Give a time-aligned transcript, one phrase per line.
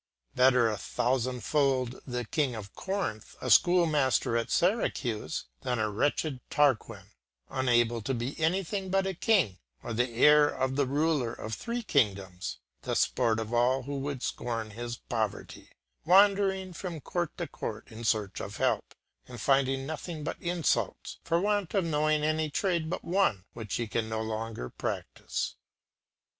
[0.33, 7.11] Better a thousandfold the king of Corinth a schoolmaster at Syracuse, than a wretched Tarquin,
[7.51, 11.83] unable to be anything but a king, or the heir of the ruler of three
[11.83, 15.69] kingdoms, the sport of all who would scorn his poverty,
[16.03, 18.95] wandering from court to court in search of help,
[19.27, 23.85] and finding nothing but insults, for want of knowing any trade but one which he
[23.85, 25.57] can no longer practise.